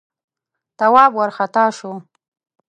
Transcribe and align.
تواب 0.79 1.11
وارخطا 1.17 1.65
شو: 1.77 1.91